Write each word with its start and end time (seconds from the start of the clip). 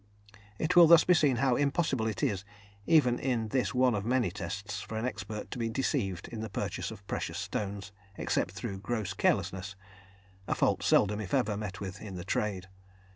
It 0.57 0.75
will 0.75 0.87
thus 0.87 1.03
be 1.03 1.13
seen 1.13 1.35
how 1.35 1.55
impossible 1.55 2.07
it 2.07 2.23
is, 2.23 2.43
even 2.87 3.19
in 3.19 3.49
this 3.49 3.71
one 3.75 3.93
of 3.93 4.03
many 4.03 4.31
tests, 4.31 4.81
for 4.81 4.97
an 4.97 5.05
expert 5.05 5.51
to 5.51 5.59
be 5.59 5.69
deceived 5.69 6.27
in 6.29 6.39
the 6.39 6.49
purchase 6.49 6.89
of 6.89 7.05
precious 7.05 7.37
stones, 7.37 7.91
except 8.17 8.49
through 8.55 8.79
gross 8.79 9.13
carelessness 9.13 9.75
a 10.47 10.55
fault 10.55 10.81
seldom, 10.81 11.21
if 11.21 11.35
ever, 11.35 11.55
met 11.55 11.79
with 11.79 12.01
in 12.01 12.15
the 12.15 12.25
trade. 12.25 12.67